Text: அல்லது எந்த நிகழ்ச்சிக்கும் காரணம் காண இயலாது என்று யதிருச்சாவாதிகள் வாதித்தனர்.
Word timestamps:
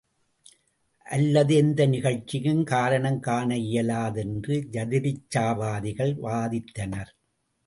அல்லது 1.05 1.55
எந்த 1.55 1.85
நிகழ்ச்சிக்கும் 1.87 2.63
காரணம் 2.63 3.19
காண 3.19 3.57
இயலாது 3.57 4.19
என்று 4.21 4.57
யதிருச்சாவாதிகள் 4.71 6.13
வாதித்தனர். 6.23 7.11